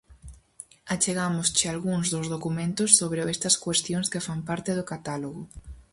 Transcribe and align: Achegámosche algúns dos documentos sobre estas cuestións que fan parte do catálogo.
Achegámosche 0.93 1.65
algúns 1.69 2.07
dos 2.13 2.27
documentos 2.35 2.89
sobre 2.99 3.21
estas 3.35 3.55
cuestións 3.65 4.09
que 4.11 4.23
fan 4.27 4.41
parte 4.49 4.71
do 4.77 4.87
catálogo. 4.91 5.41